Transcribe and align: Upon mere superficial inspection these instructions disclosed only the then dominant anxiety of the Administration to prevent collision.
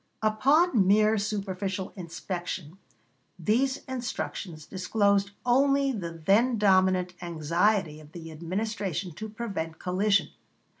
Upon 0.23 0.87
mere 0.87 1.19
superficial 1.19 1.93
inspection 1.95 2.79
these 3.37 3.83
instructions 3.87 4.65
disclosed 4.65 5.29
only 5.45 5.91
the 5.91 6.23
then 6.25 6.57
dominant 6.57 7.13
anxiety 7.21 7.99
of 7.99 8.11
the 8.11 8.31
Administration 8.31 9.11
to 9.11 9.29
prevent 9.29 9.77
collision. 9.77 10.29